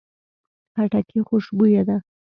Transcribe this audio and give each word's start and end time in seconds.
خټکی 0.75 1.19
خوشبویه 1.27 1.83
ده. 1.87 1.97